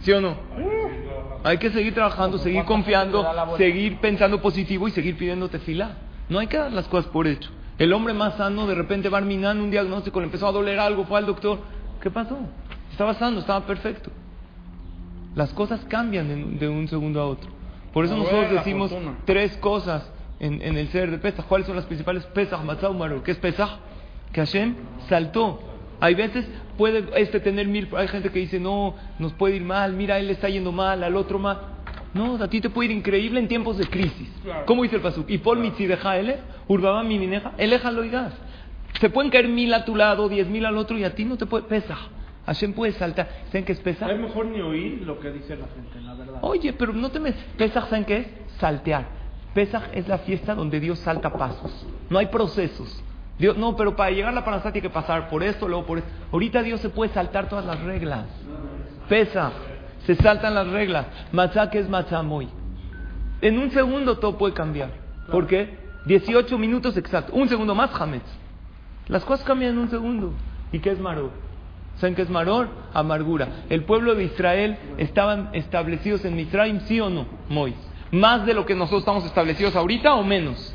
¿Sí 0.00 0.12
o 0.12 0.20
no? 0.20 0.36
Hay 1.44 1.58
que 1.58 1.70
seguir 1.70 1.94
trabajando, 1.94 2.38
seguir 2.38 2.64
confiando, 2.64 3.26
seguir 3.56 3.98
pensando 4.00 4.40
positivo 4.40 4.88
y 4.88 4.90
seguir 4.90 5.16
pidiéndote 5.16 5.58
fila. 5.60 5.96
No 6.28 6.38
hay 6.38 6.46
que 6.46 6.58
dar 6.58 6.72
las 6.72 6.88
cosas 6.88 7.10
por 7.10 7.26
hecho. 7.26 7.50
El 7.78 7.92
hombre 7.92 8.12
más 8.12 8.36
sano 8.36 8.66
de 8.66 8.74
repente 8.74 9.08
va 9.08 9.20
minando 9.20 9.62
un 9.62 9.70
diagnóstico, 9.70 10.18
le 10.18 10.26
empezó 10.26 10.48
a 10.48 10.52
doler 10.52 10.78
algo, 10.78 11.04
fue 11.04 11.18
al 11.18 11.26
doctor. 11.26 11.60
¿Qué 12.00 12.10
pasó? 12.10 12.38
Estaba 12.90 13.14
sano, 13.14 13.38
estaba 13.40 13.64
perfecto. 13.66 14.10
Las 15.36 15.52
cosas 15.52 15.84
cambian 15.88 16.58
de, 16.58 16.68
un 16.68 16.88
segundo 16.88 17.20
a 17.20 17.26
otro. 17.26 17.48
Por 17.92 18.04
eso 18.04 18.16
No 18.16 18.24
nosotros 18.24 18.50
decimos 18.50 18.92
tres 19.24 19.56
cosas 19.58 20.10
en, 20.40 20.60
en 20.60 20.76
el 20.76 20.88
ser 20.88 21.10
de 21.10 21.18
Pesach. 21.18 21.46
¿Cuáles 21.46 21.66
son 21.66 21.76
las 21.76 21.84
principales? 21.84 22.24
Pesach, 22.26 22.62
Matzah, 22.62 22.90
Umaru. 22.90 23.22
¿Qué 23.22 23.30
es 23.30 23.38
Pesach? 23.38 23.70
Que 24.32 24.40
Hashem 24.40 24.74
saltó. 25.08 25.60
Hay 26.00 26.14
veces 26.14 26.46
puede 26.76 27.04
este 27.20 27.40
tener 27.40 27.66
mil, 27.66 27.88
hay 27.96 28.08
gente 28.08 28.30
que 28.30 28.38
dice, 28.38 28.60
no, 28.60 28.94
nos 29.18 29.32
puede 29.32 29.56
ir 29.56 29.62
mal, 29.62 29.92
mira, 29.94 30.14
a 30.14 30.18
él 30.18 30.28
le 30.28 30.32
está 30.34 30.48
yendo 30.48 30.72
mal, 30.72 31.02
al 31.02 31.16
otro 31.16 31.38
mal. 31.38 31.58
No, 32.14 32.36
a 32.42 32.48
ti 32.48 32.60
te 32.60 32.70
puede 32.70 32.90
ir 32.90 32.96
increíble 32.96 33.40
en 33.40 33.48
tiempos 33.48 33.78
de 33.78 33.86
crisis. 33.86 34.28
Claro. 34.42 34.64
¿Cómo 34.66 34.82
dice 34.82 34.96
el 34.96 35.02
pasuk? 35.02 35.28
Y 35.28 35.38
Paul 35.38 35.58
mitzi 35.58 35.86
deja 35.86 36.16
ele, 36.16 36.38
urbaba 36.68 37.02
mi 37.02 37.18
mineja, 37.18 37.52
eleja 37.58 37.90
lo 37.90 38.02
oigas. 38.02 38.32
Se 39.00 39.10
pueden 39.10 39.30
caer 39.30 39.48
mil 39.48 39.72
a 39.74 39.84
tu 39.84 39.94
lado, 39.94 40.28
diez 40.28 40.48
mil 40.48 40.64
al 40.66 40.76
otro 40.76 40.96
y 40.96 41.04
a 41.04 41.14
ti 41.14 41.24
no 41.24 41.36
te 41.36 41.46
puede, 41.46 41.64
Pesach. 41.64 41.98
Hashem 42.46 42.72
puede 42.72 42.92
saltar. 42.92 43.28
¿Saben 43.48 43.64
qué 43.64 43.72
es 43.72 43.80
Pesach? 43.80 44.08
es 44.10 44.18
mejor 44.18 44.46
ni 44.46 44.60
oír 44.60 45.02
lo 45.04 45.20
que 45.20 45.30
dice 45.30 45.54
la 45.54 45.66
gente, 45.66 46.00
la 46.00 46.14
verdad. 46.14 46.38
Oye, 46.40 46.72
pero 46.72 46.94
no 46.94 47.10
te 47.10 47.20
me... 47.20 47.32
Pesach, 47.32 47.88
¿saben 47.90 48.06
qué 48.06 48.16
es? 48.16 48.26
Saltear. 48.58 49.06
Pesach 49.54 49.82
es 49.92 50.08
la 50.08 50.18
fiesta 50.18 50.54
donde 50.54 50.80
Dios 50.80 50.98
salta 51.00 51.30
pasos. 51.32 51.86
No 52.08 52.18
hay 52.18 52.26
procesos. 52.26 53.02
Dios, 53.38 53.56
no, 53.56 53.76
pero 53.76 53.94
para 53.94 54.10
llegar 54.10 54.30
a 54.30 54.34
la 54.34 54.44
Parasá 54.44 54.72
tiene 54.72 54.88
que 54.88 54.92
pasar 54.92 55.28
por 55.28 55.42
esto, 55.42 55.68
luego 55.68 55.86
por 55.86 55.98
esto. 55.98 56.10
Ahorita 56.32 56.62
Dios 56.62 56.80
se 56.80 56.88
puede 56.88 57.12
saltar 57.12 57.48
todas 57.48 57.64
las 57.64 57.80
reglas. 57.80 58.26
Pesach, 59.08 59.52
se 60.06 60.16
saltan 60.16 60.54
las 60.54 60.66
reglas. 60.68 61.06
Matzah, 61.32 61.70
que 61.70 61.78
es 61.78 61.88
matzah 61.88 62.22
muy. 62.22 62.48
En 63.40 63.58
un 63.58 63.70
segundo 63.70 64.18
todo 64.18 64.36
puede 64.36 64.54
cambiar. 64.54 64.90
¿Por 65.30 65.46
qué? 65.46 65.78
18 66.06 66.58
minutos 66.58 66.96
exacto. 66.96 67.32
Un 67.34 67.48
segundo 67.48 67.74
más, 67.74 67.90
Hametz. 68.00 68.26
Las 69.06 69.24
cosas 69.24 69.46
cambian 69.46 69.72
en 69.72 69.78
un 69.78 69.90
segundo. 69.90 70.32
¿Y 70.72 70.80
qué 70.80 70.90
es 70.90 70.98
Maror? 70.98 71.30
¿Saben 71.96 72.14
qué 72.14 72.22
es 72.22 72.30
Maror? 72.30 72.68
Amargura. 72.92 73.48
El 73.68 73.84
pueblo 73.84 74.14
de 74.14 74.24
Israel 74.24 74.78
estaban 74.98 75.50
establecidos 75.52 76.24
en 76.24 76.36
Mitzrayim, 76.36 76.80
¿sí 76.80 77.00
o 77.00 77.08
no? 77.08 77.26
Mois. 77.48 77.74
¿Más 78.10 78.46
de 78.46 78.54
lo 78.54 78.66
que 78.66 78.74
nosotros 78.74 79.00
estamos 79.00 79.24
establecidos 79.24 79.76
ahorita 79.76 80.14
o 80.14 80.24
menos? 80.24 80.74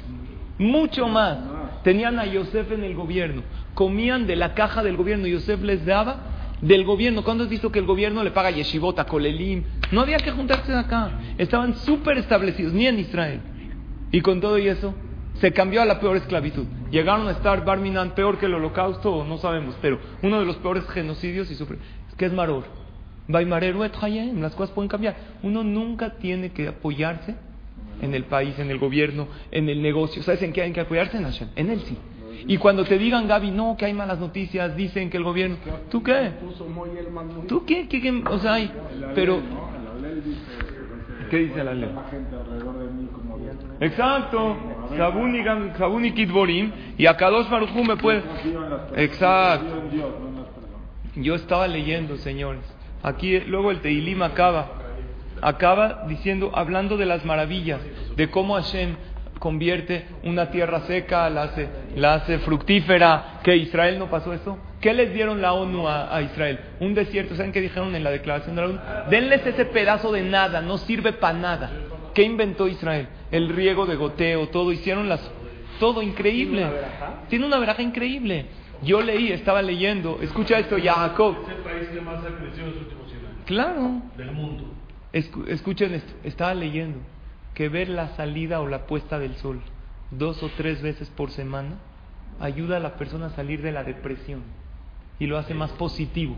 Mucho 0.58 1.08
más. 1.08 1.38
Tenían 1.84 2.20
a 2.20 2.26
Yosef 2.26 2.72
en 2.72 2.84
el 2.84 2.96
gobierno. 2.96 3.44
Comían 3.74 4.26
de 4.26 4.36
la 4.36 4.54
caja 4.54 4.84
del 4.84 4.98
gobierno. 4.98 5.28
Yosef 5.28 5.62
les 5.62 5.86
daba 5.86 6.18
del 6.62 6.86
gobierno. 6.86 7.24
¿Cuándo 7.24 7.44
has 7.44 7.50
visto 7.50 7.72
que 7.72 7.80
el 7.80 7.86
gobierno 7.86 8.24
le 8.24 8.32
paga 8.32 8.52
yeshivot, 8.52 8.98
a 9.00 9.06
kolelim? 9.06 9.64
No 9.92 10.02
había 10.02 10.18
que 10.18 10.32
juntarse 10.32 10.74
acá. 10.74 11.12
Estaban 11.38 11.76
súper 11.76 12.18
establecidos, 12.18 12.74
ni 12.74 12.88
en 12.88 13.00
Israel. 13.00 13.42
Y 14.12 14.22
con 14.22 14.40
todo 14.40 14.58
y 14.58 14.68
eso, 14.68 14.94
se 15.36 15.52
cambió 15.52 15.82
a 15.82 15.86
la 15.86 16.00
peor 16.00 16.18
esclavitud. 16.18 16.66
Llegaron 16.92 17.28
a 17.28 17.32
estar 17.32 17.66
Barminan 17.66 18.16
peor 18.16 18.38
que 18.38 18.46
el 18.46 18.54
holocausto, 18.54 19.26
no 19.26 19.38
sabemos, 19.38 19.76
pero 19.82 20.00
uno 20.22 20.40
de 20.40 20.46
los 20.46 20.58
peores 20.58 20.88
genocidios 20.90 21.50
y 21.52 21.56
sufre. 21.56 21.80
¿Qué 22.18 22.26
es 22.26 22.34
Maror? 22.34 22.64
Baimareru 23.28 23.84
et 23.84 23.94
Hayem, 24.02 24.42
las 24.42 24.54
cosas 24.54 24.74
pueden 24.74 24.90
cambiar. 24.90 25.16
Uno 25.42 25.64
nunca 25.64 26.18
tiene 26.18 26.52
que 26.52 26.68
apoyarse 26.68 27.36
en 28.02 28.14
el 28.14 28.26
país, 28.26 28.58
en 28.60 28.70
el 28.72 28.78
gobierno, 28.78 29.28
en 29.52 29.70
el 29.70 29.82
negocio. 29.82 30.24
¿Sabes 30.24 30.42
en 30.42 30.54
qué 30.54 30.62
hay 30.62 30.72
que 30.72 30.82
apoyarse? 30.82 31.18
En 31.18 31.24
Hashem, 31.24 31.50
en 31.56 31.70
él 31.70 31.82
sí. 31.82 31.98
Y 32.48 32.58
cuando 32.58 32.84
te 32.84 32.98
digan, 32.98 33.28
Gaby, 33.28 33.52
no, 33.52 33.78
que 33.78 33.86
hay 33.86 33.94
malas 33.94 34.20
noticias, 34.20 34.76
dicen 34.76 35.10
que 35.10 35.18
el 35.18 35.24
gobierno... 35.24 35.58
¿Tú 35.90 36.04
qué? 36.04 36.32
¿Tú 37.48 37.66
qué? 37.66 38.24
O 38.30 38.40
sea, 38.40 38.54
hay... 38.56 38.72
Pero... 39.16 39.42
¿Qué 41.30 41.38
dice 41.38 41.64
la 41.64 41.74
ley? 41.74 41.90
Exacto. 43.80 44.58
Sabuni 44.98 46.12
Kidborim 46.12 46.72
y 46.98 47.06
a 47.06 47.18
Kadosh 47.18 47.50
Baruj 47.50 47.74
me. 47.74 47.94
Exacto. 49.04 49.84
Yo 51.16 51.36
estaba 51.36 51.68
leyendo, 51.68 52.18
señores. 52.18 52.62
Aquí 53.02 53.40
luego 53.42 53.72
el 53.72 53.82
Teilim 53.82 54.22
acaba. 54.22 54.83
Acaba 55.44 56.06
diciendo, 56.08 56.52
hablando 56.54 56.98
de 56.98 57.06
las 57.06 57.26
maravillas, 57.26 57.82
de 58.16 58.30
cómo 58.30 58.56
Hashem 58.56 58.96
convierte 59.40 60.06
una 60.24 60.50
tierra 60.52 60.82
seca, 60.88 61.30
la 61.30 61.44
hace, 61.44 61.68
la 61.96 62.14
hace 62.14 62.40
fructífera, 62.40 63.42
que 63.44 63.58
Israel 63.58 64.00
no 64.00 64.10
pasó 64.10 64.34
eso. 64.34 64.58
¿Qué 64.80 64.94
les 64.94 65.14
dieron 65.14 65.42
la 65.42 65.52
ONU 65.52 65.86
a, 65.88 66.16
a 66.16 66.22
Israel? 66.22 66.60
Un 66.80 66.94
desierto, 66.94 67.36
¿saben 67.36 67.52
qué 67.52 67.60
dijeron 67.60 67.94
en 67.94 68.06
la 68.06 68.12
declaración 68.12 68.56
de 68.56 68.62
la 68.62 68.68
ONU? 68.70 68.80
Denles 69.10 69.46
ese 69.46 69.66
pedazo 69.66 70.14
de 70.14 70.22
nada, 70.22 70.62
no 70.62 70.78
sirve 70.78 71.12
para 71.12 71.38
nada. 71.38 71.72
¿Qué 72.14 72.24
inventó 72.24 72.70
Israel? 72.70 73.08
El 73.32 73.50
riego 73.50 73.86
de 73.86 73.98
goteo, 73.98 74.48
todo, 74.48 74.72
hicieron 74.72 75.10
las, 75.10 75.30
todo 75.80 76.02
increíble. 76.02 76.66
Tiene 77.28 77.46
una 77.46 77.60
veraja 77.60 77.82
increíble. 77.82 78.46
Yo 78.82 79.02
leí, 79.02 79.32
estaba 79.32 79.62
leyendo, 79.62 80.20
escucha 80.22 80.60
esto, 80.60 80.78
Jacob. 80.82 81.36
Es 81.44 81.56
el 81.56 81.64
país 81.64 81.90
que 81.90 82.02
más 82.02 82.24
ha 82.24 82.28
crecido 82.38 82.68
en 82.68 82.72
los 82.72 82.82
últimos 82.82 83.08
100 83.10 83.26
años. 83.26 83.40
Claro. 83.46 84.02
Del 84.16 84.32
mundo. 84.32 84.74
Escu- 85.14 85.48
escuchen 85.48 85.94
esto, 85.94 86.12
estaba 86.24 86.54
leyendo 86.56 86.98
que 87.54 87.70
ver 87.70 87.88
la 87.90 88.10
salida 88.16 88.62
o 88.62 88.68
la 88.68 88.88
puesta 88.88 89.20
del 89.20 89.36
sol 89.36 89.62
dos 90.12 90.42
o 90.44 90.50
tres 90.58 90.82
veces 90.82 91.10
por 91.10 91.30
semana 91.32 91.76
ayuda 92.40 92.78
a 92.78 92.80
la 92.80 92.96
persona 92.96 93.28
a 93.28 93.30
salir 93.32 93.62
de 93.62 93.72
la 93.72 93.84
depresión 93.84 94.42
y 95.20 95.28
lo 95.28 95.38
hace 95.38 95.54
más 95.54 95.72
positivo. 95.74 96.36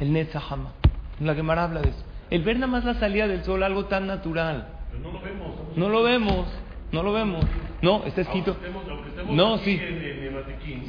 El 0.00 0.12
Netzahama. 0.12 0.72
La 1.20 1.34
Gemara 1.34 1.64
habla 1.64 1.82
de 1.82 1.90
eso. 1.90 2.04
El 2.30 2.42
ver 2.42 2.56
nada 2.56 2.66
más 2.72 2.84
la 2.84 2.94
salida 2.94 3.28
del 3.28 3.44
sol, 3.44 3.62
algo 3.62 3.84
tan 3.84 4.06
natural. 4.06 4.66
Pero 4.90 5.02
no 5.04 5.12
lo 5.12 5.20
vemos. 5.20 5.76
No 5.76 5.88
lo 5.88 6.02
vemos, 6.02 6.46
no 6.90 7.02
lo 7.02 7.12
vemos. 7.12 7.44
No, 7.82 8.04
está 8.06 8.22
escrito. 8.22 8.56
No, 9.30 9.58
sí. 9.58 9.80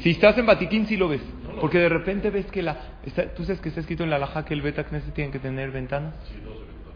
Si 0.02 0.10
estás 0.10 0.36
en 0.38 0.46
Vatiquín, 0.46 0.86
sí 0.86 0.96
lo 0.96 1.08
ves. 1.08 1.20
Porque 1.60 1.78
de 1.78 1.88
repente 1.90 2.30
ves 2.30 2.46
que 2.46 2.62
la. 2.62 2.76
está- 3.04 3.32
Tú 3.34 3.44
sabes 3.44 3.60
que 3.60 3.68
está 3.68 3.80
escrito 3.80 4.02
en 4.02 4.10
la 4.10 4.16
Alajá 4.16 4.44
que 4.44 4.54
el 4.54 4.62
Beta 4.62 4.84
Knesset 4.84 5.14
tiene 5.14 5.30
que 5.30 5.38
tener 5.38 5.70
ventanas. 5.70 6.14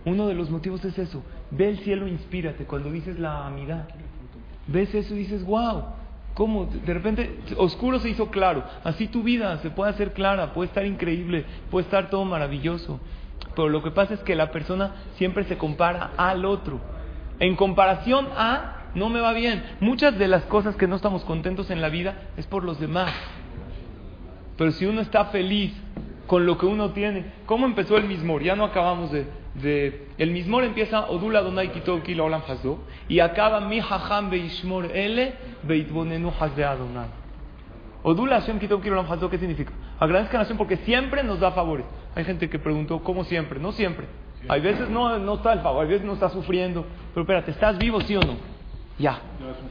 Uno 0.05 0.29
de 0.29 0.35
los 0.35 0.51
motivos 0.51 0.85
es 0.85 0.99
eso. 0.99 1.23
Ve 1.51 1.69
el 1.69 1.79
cielo, 1.81 2.07
inspírate. 2.09 2.65
Cuando 2.65 2.91
dices 2.91 3.19
la 3.19 3.47
amidad, 3.47 3.89
ves 4.67 4.95
eso 4.95 5.15
y 5.15 5.19
dices, 5.19 5.45
wow. 5.45 5.85
¿Cómo? 6.35 6.67
De 6.67 6.95
repente, 6.95 7.39
oscuro 7.57 7.99
se 7.99 8.09
hizo 8.09 8.31
claro. 8.31 8.65
Así 8.85 9.09
tu 9.09 9.23
vida 9.23 9.59
se 9.59 9.71
puede 9.71 9.91
hacer 9.91 10.13
clara, 10.13 10.55
puede 10.55 10.69
estar 10.69 10.87
increíble, 10.87 11.45
puede 11.71 11.85
estar 11.85 12.09
todo 12.09 12.25
maravilloso. 12.25 13.01
Pero 13.55 13.69
lo 13.69 13.83
que 13.83 13.91
pasa 13.91 14.15
es 14.15 14.21
que 14.21 14.37
la 14.37 14.51
persona 14.51 14.95
siempre 15.17 15.45
se 15.45 15.59
compara 15.59 16.13
al 16.17 16.45
otro. 16.45 16.81
En 17.41 17.57
comparación 17.57 18.29
a, 18.37 18.91
no 18.95 19.09
me 19.09 19.21
va 19.21 19.33
bien. 19.33 19.63
Muchas 19.81 20.19
de 20.19 20.29
las 20.29 20.45
cosas 20.45 20.77
que 20.77 20.87
no 20.87 20.97
estamos 20.97 21.25
contentos 21.25 21.71
en 21.71 21.81
la 21.81 21.89
vida 21.89 22.29
es 22.37 22.47
por 22.47 22.65
los 22.65 22.79
demás. 22.79 23.13
Pero 24.57 24.73
si 24.73 24.87
uno 24.87 25.01
está 25.01 25.27
feliz 25.27 25.75
con 26.31 26.47
lo 26.47 26.57
que 26.57 26.65
uno 26.65 26.91
tiene, 26.91 27.25
¿cómo 27.45 27.67
empezó 27.67 27.97
el 27.97 28.05
mismor? 28.05 28.41
Ya 28.45 28.55
no 28.55 28.63
acabamos 28.63 29.11
de... 29.11 29.27
de 29.55 30.07
el 30.17 30.31
mismor 30.31 30.63
empieza 30.63 31.11
Odula 31.11 31.41
Donai 31.41 31.73
Kitov 31.73 32.05
Kila 32.05 32.23
Olam 32.23 32.43
Hazdo 32.47 32.79
y 33.09 33.19
acaba 33.19 33.59
Mi 33.63 33.81
Hacham 33.81 34.31
Beishmor 34.31 34.95
Ele 34.95 35.33
Beitbonenu 35.65 36.31
Hazde 36.39 36.65
Adonai. 36.65 37.09
Odula 38.05 38.39
Hashem 38.39 38.61
Kitov 38.61 38.81
Kila 38.81 39.01
Olam 39.01 39.11
Hazdo, 39.11 39.29
¿qué 39.29 39.39
significa? 39.39 39.73
Agradezcan 39.99 40.41
a 40.41 40.45
Hashem 40.45 40.57
porque 40.57 40.77
siempre 40.77 41.25
nos 41.25 41.41
da 41.41 41.51
favores. 41.51 41.85
Hay 42.15 42.25
gente 42.25 42.49
que 42.49 42.61
preguntó, 42.61 43.01
¿cómo 43.01 43.25
siempre? 43.25 43.59
No 43.59 43.73
siempre. 43.73 44.07
Hay 44.49 44.61
veces 44.61 44.89
no, 44.89 45.19
no 45.19 45.35
está 45.35 45.53
el 45.53 45.63
favor, 45.63 45.83
hay 45.83 45.91
veces 45.91 46.07
no 46.07 46.13
está 46.13 46.29
sufriendo. 46.29 46.87
Pero 47.13 47.23
espérate, 47.23 47.51
¿estás 47.51 47.77
vivo 47.77 48.01
sí 48.03 48.15
o 48.15 48.21
no? 48.21 48.37
Ya. 49.01 49.19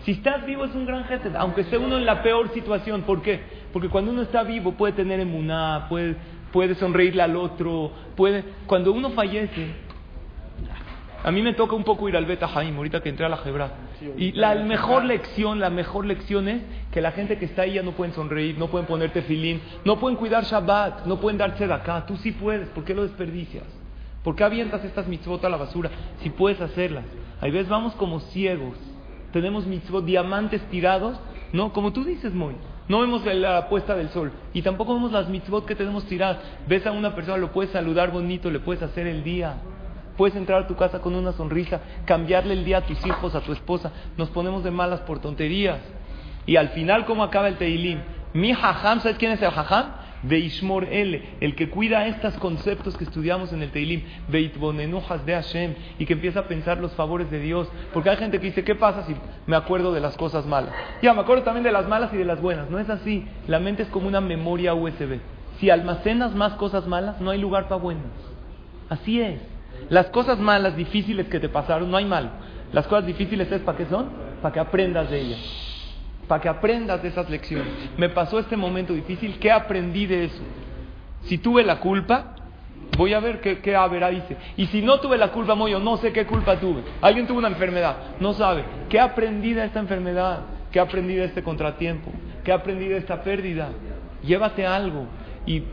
Si 0.03 0.11
estás 0.11 0.45
vivo 0.45 0.65
es 0.65 0.73
un 0.73 0.85
gran 0.85 1.05
jefe, 1.05 1.29
aunque 1.37 1.61
esté 1.61 1.77
uno 1.77 1.97
en 1.97 2.05
la 2.05 2.23
peor 2.23 2.51
situación. 2.51 3.03
¿Por 3.03 3.21
qué? 3.21 3.39
Porque 3.71 3.87
cuando 3.87 4.11
uno 4.11 4.23
está 4.23 4.41
vivo 4.43 4.71
puede 4.71 4.93
tener 4.93 5.19
emuná, 5.19 5.85
puede, 5.87 6.15
puede 6.51 6.75
sonreírle 6.75 7.21
al 7.21 7.35
otro, 7.35 7.91
puede... 8.15 8.43
Cuando 8.65 8.91
uno 8.91 9.11
fallece, 9.11 9.67
a 11.23 11.31
mí 11.31 11.41
me 11.41 11.53
toca 11.53 11.75
un 11.75 11.83
poco 11.83 12.07
ir 12.07 12.15
al 12.15 12.25
Beta 12.25 12.49
Haim, 12.53 12.75
ahorita 12.77 13.01
que 13.01 13.09
entré 13.09 13.25
a 13.25 13.29
la 13.29 13.39
Hebra. 13.43 13.71
Y 14.17 14.31
la 14.31 14.55
mejor 14.55 15.03
lección, 15.03 15.59
la 15.59 15.69
mejor 15.69 16.05
lección 16.05 16.47
es 16.47 16.61
que 16.91 17.01
la 17.01 17.11
gente 17.11 17.37
que 17.37 17.45
está 17.45 17.63
ahí 17.63 17.73
ya 17.73 17.83
no 17.83 17.91
pueden 17.91 18.13
sonreír, 18.13 18.57
no 18.57 18.67
pueden 18.67 18.87
ponerte 18.87 19.21
filín, 19.23 19.61
no 19.83 19.99
pueden 19.99 20.17
cuidar 20.17 20.45
Shabbat, 20.45 21.05
no 21.05 21.19
pueden 21.19 21.37
darse 21.37 21.67
de 21.67 21.73
acá. 21.73 22.05
Tú 22.05 22.15
sí 22.17 22.31
puedes, 22.31 22.69
¿por 22.69 22.85
qué 22.85 22.93
lo 22.93 23.03
desperdicias? 23.03 23.65
¿Por 24.23 24.35
qué 24.35 24.43
avientas 24.43 24.83
estas 24.85 25.07
mitzvot 25.07 25.43
a 25.43 25.49
la 25.49 25.57
basura 25.57 25.89
si 26.21 26.29
puedes 26.29 26.61
hacerlas? 26.61 27.05
Hay 27.41 27.51
veces 27.51 27.69
vamos 27.69 27.93
como 27.95 28.21
ciegos. 28.21 28.77
Tenemos 29.33 29.65
mitzvot, 29.65 30.05
diamantes 30.05 30.61
tirados, 30.69 31.19
¿no? 31.51 31.73
Como 31.73 31.91
tú 31.91 32.03
dices, 32.05 32.33
Moy. 32.33 32.55
No 32.89 33.01
vemos 33.01 33.23
la 33.23 33.69
puesta 33.69 33.95
del 33.95 34.09
sol 34.09 34.31
y 34.51 34.63
tampoco 34.63 34.95
vemos 34.95 35.11
las 35.11 35.29
mitzvot 35.29 35.65
que 35.65 35.75
tenemos 35.75 36.05
tiradas. 36.05 36.39
Ves 36.67 36.87
a 36.87 36.91
una 36.91 37.13
persona, 37.13 37.37
lo 37.37 37.51
puedes 37.51 37.71
saludar 37.71 38.11
bonito, 38.11 38.49
le 38.49 38.59
puedes 38.59 38.81
hacer 38.81 39.05
el 39.05 39.23
día. 39.23 39.57
Puedes 40.17 40.35
entrar 40.35 40.63
a 40.63 40.67
tu 40.67 40.75
casa 40.75 40.99
con 40.99 41.13
una 41.13 41.31
sonrisa, 41.31 41.79
cambiarle 42.05 42.53
el 42.53 42.65
día 42.65 42.79
a 42.79 42.81
tus 42.81 43.05
hijos, 43.05 43.35
a 43.35 43.41
tu 43.41 43.53
esposa. 43.53 43.91
Nos 44.17 44.29
ponemos 44.31 44.63
de 44.63 44.71
malas 44.71 45.01
por 45.01 45.19
tonterías. 45.19 45.79
Y 46.47 46.55
al 46.55 46.69
final, 46.69 47.05
¿cómo 47.05 47.23
acaba 47.23 47.47
el 47.47 47.57
Teilim? 47.57 47.99
Mi 48.33 48.51
hajam, 48.51 49.01
¿sabes 49.01 49.19
quién 49.19 49.33
es 49.33 49.41
el 49.43 49.49
hajam? 49.49 49.98
Beishmor 50.23 50.85
L, 50.85 51.21
el 51.39 51.55
que 51.55 51.69
cuida 51.69 52.07
estos 52.07 52.33
conceptos 52.35 52.97
que 52.97 53.03
estudiamos 53.03 53.53
en 53.53 53.63
el 53.63 53.71
Teilim, 53.71 54.03
Beitbonenujas 54.27 55.25
de 55.25 55.33
Hashem, 55.33 55.75
y 55.97 56.05
que 56.05 56.13
empieza 56.13 56.41
a 56.41 56.47
pensar 56.47 56.77
los 56.79 56.93
favores 56.93 57.29
de 57.31 57.39
Dios. 57.39 57.67
Porque 57.93 58.09
hay 58.09 58.17
gente 58.17 58.39
que 58.39 58.47
dice, 58.47 58.63
¿qué 58.63 58.75
pasa 58.75 59.05
si 59.05 59.15
me 59.47 59.55
acuerdo 59.55 59.93
de 59.93 60.01
las 60.01 60.15
cosas 60.17 60.45
malas? 60.45 60.73
Ya, 61.01 61.13
me 61.13 61.21
acuerdo 61.21 61.43
también 61.43 61.63
de 61.63 61.71
las 61.71 61.87
malas 61.87 62.13
y 62.13 62.17
de 62.17 62.25
las 62.25 62.41
buenas. 62.41 62.69
No 62.69 62.79
es 62.79 62.89
así. 62.89 63.25
La 63.47 63.59
mente 63.59 63.83
es 63.83 63.89
como 63.89 64.07
una 64.07 64.21
memoria 64.21 64.73
USB. 64.73 65.19
Si 65.59 65.69
almacenas 65.69 66.35
más 66.35 66.53
cosas 66.53 66.87
malas, 66.87 67.19
no 67.21 67.31
hay 67.31 67.39
lugar 67.39 67.67
para 67.67 67.81
buenas. 67.81 68.05
Así 68.89 69.21
es. 69.21 69.39
Las 69.89 70.07
cosas 70.07 70.39
malas, 70.39 70.75
difíciles 70.75 71.27
que 71.27 71.39
te 71.39 71.49
pasaron, 71.49 71.89
no 71.89 71.97
hay 71.97 72.05
mal. 72.05 72.31
Las 72.73 72.87
cosas 72.87 73.05
difíciles 73.05 73.51
es 73.51 73.61
para 73.61 73.77
qué 73.77 73.85
son? 73.85 74.09
Para 74.41 74.53
que 74.53 74.59
aprendas 74.59 75.09
de 75.09 75.21
ellas 75.21 75.68
para 76.29 76.41
que 76.41 76.47
aprendas 76.47 77.01
de 77.01 77.09
esas 77.09 77.27
lecciones. 77.27 77.67
Me 77.97 78.07
pasó 78.07 78.37
este 78.37 78.55
momento 78.55 78.93
difícil, 78.93 79.39
¿qué 79.39 79.51
aprendí 79.51 80.05
de 80.05 80.25
eso? 80.25 80.43
Si 81.23 81.39
tuve 81.39 81.63
la 81.63 81.79
culpa, 81.79 82.35
voy 82.95 83.15
a 83.15 83.19
ver 83.19 83.41
qué, 83.41 83.61
qué 83.61 83.75
haberá 83.75 84.09
dice. 84.09 84.37
Y 84.55 84.67
si 84.67 84.83
no 84.83 84.99
tuve 84.99 85.17
la 85.17 85.29
culpa, 85.29 85.55
yo 85.67 85.79
no 85.79 85.97
sé 85.97 86.13
qué 86.13 86.27
culpa 86.27 86.59
tuve. 86.59 86.83
Alguien 87.01 87.25
tuvo 87.25 87.39
una 87.39 87.47
enfermedad, 87.47 87.97
no 88.19 88.33
sabe. 88.33 88.63
¿Qué 88.89 88.99
aprendí 88.99 89.53
de 89.53 89.65
esta 89.65 89.79
enfermedad? 89.79 90.41
¿Qué 90.71 90.79
aprendí 90.79 91.15
de 91.15 91.25
este 91.25 91.41
contratiempo? 91.41 92.11
¿Qué 92.43 92.51
aprendí 92.51 92.87
de 92.87 92.97
esta 92.97 93.23
pérdida? 93.23 93.69
Llévate 94.23 94.67
algo 94.67 95.07
y 95.47 95.63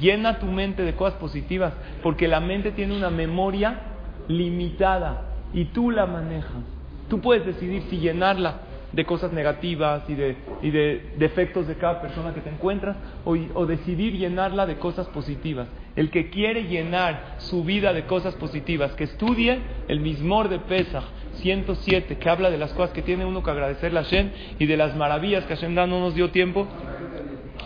llena 0.00 0.40
tu 0.40 0.46
mente 0.46 0.82
de 0.82 0.96
cosas 0.96 1.14
positivas, 1.14 1.72
porque 2.02 2.26
la 2.26 2.40
mente 2.40 2.72
tiene 2.72 2.96
una 2.96 3.10
memoria 3.10 3.82
limitada 4.26 5.22
y 5.54 5.66
tú 5.66 5.92
la 5.92 6.06
manejas. 6.06 6.64
Tú 7.08 7.20
puedes 7.20 7.46
decidir 7.46 7.84
si 7.88 7.98
llenarla 7.98 8.66
de 8.92 9.04
cosas 9.04 9.32
negativas 9.32 10.02
y 10.08 10.14
de, 10.14 10.36
y 10.62 10.70
de 10.70 11.10
defectos 11.18 11.66
de 11.66 11.74
cada 11.74 12.00
persona 12.00 12.32
que 12.32 12.40
te 12.40 12.50
encuentras 12.50 12.96
o, 13.24 13.36
o, 13.54 13.66
decidir 13.66 14.14
llenarla 14.14 14.66
de 14.66 14.76
cosas 14.76 15.06
positivas. 15.08 15.68
El 15.96 16.10
que 16.10 16.30
quiere 16.30 16.64
llenar 16.64 17.36
su 17.38 17.64
vida 17.64 17.92
de 17.92 18.04
cosas 18.04 18.34
positivas, 18.34 18.92
que 18.92 19.04
estudie 19.04 19.58
el 19.88 20.00
Mismor 20.00 20.48
de 20.48 20.58
Pesach 20.60 21.04
107, 21.36 22.16
que 22.16 22.30
habla 22.30 22.50
de 22.50 22.58
las 22.58 22.72
cosas 22.72 22.90
que 22.90 23.02
tiene 23.02 23.24
uno 23.24 23.42
que 23.42 23.50
agradecerle 23.50 23.98
a 23.98 24.04
Hashem 24.04 24.30
y 24.58 24.66
de 24.66 24.76
las 24.76 24.96
maravillas 24.96 25.44
que 25.44 25.54
Hashem 25.54 25.74
da, 25.74 25.86
no 25.86 26.00
nos 26.00 26.14
dio 26.14 26.30
tiempo 26.30 26.66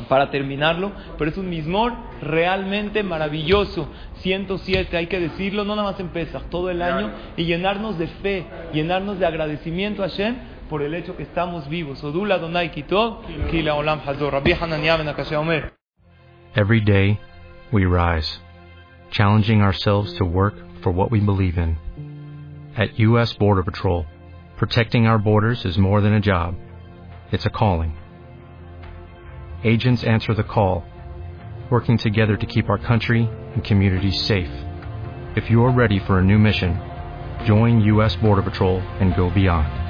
para 0.09 0.30
terminarlo, 0.30 0.92
pero 1.18 1.30
es 1.30 1.37
un 1.37 1.48
Mismor 1.48 1.92
realmente 2.22 3.02
maravilloso. 3.02 3.88
107, 4.16 4.96
hay 4.96 5.06
que 5.06 5.20
decirlo, 5.20 5.64
no 5.64 5.76
nada 5.76 5.92
más 5.92 6.00
en 6.00 6.09
Pesach, 6.09 6.42
todo 6.50 6.70
el 6.70 6.83
año, 6.83 7.11
y 7.37 7.44
llenarnos 7.44 7.98
de 7.98 8.06
fe, 8.06 8.44
llenarnos 8.72 9.18
de 9.18 9.26
agradecimiento 9.26 10.02
a 10.02 10.09
Hashem 10.09 10.37
por 10.70 10.83
el 10.83 10.94
hecho 10.94 11.16
que 11.16 11.24
estamos 11.24 11.68
vivos. 11.68 12.02
Odula 12.04 12.38
Donai 12.38 12.70
Kito, 12.70 13.20
Kila 13.50 13.74
Olam 13.74 14.00
Hazor. 14.00 14.33
Rabbi 14.33 14.52
Omer. 15.37 15.72
Every 16.54 16.80
day, 16.80 17.20
we 17.72 17.85
rise, 17.85 18.38
challenging 19.11 19.62
ourselves 19.62 20.14
to 20.14 20.24
work 20.24 20.54
for 20.83 20.92
what 20.92 21.11
we 21.11 21.18
believe 21.18 21.59
in. 21.59 21.76
At 22.76 22.98
U.S. 23.00 23.33
Border 23.35 23.64
Patrol, 23.64 24.06
protecting 24.56 25.06
our 25.06 25.18
borders 25.18 25.64
is 25.64 25.76
more 25.76 26.00
than 26.00 26.14
a 26.14 26.20
job, 26.20 26.54
it's 27.33 27.46
a 27.46 27.50
calling. 27.50 27.96
Agents 29.64 30.04
answer 30.04 30.35
the 30.35 30.44
call, 30.44 30.85
working 31.68 31.98
together 31.98 32.37
to 32.37 32.46
keep 32.46 32.68
our 32.68 32.78
country 32.78 33.28
and 33.54 33.64
communities 33.64 34.24
safe. 34.24 34.50
If 35.37 35.50
you're 35.50 35.72
ready 35.72 35.98
for 35.98 36.20
a 36.20 36.24
new 36.24 36.38
mission, 36.38 36.80
join 37.44 37.80
U.S. 37.80 38.14
Border 38.16 38.42
Patrol 38.42 38.80
and 39.00 39.16
go 39.16 39.30
beyond. 39.30 39.89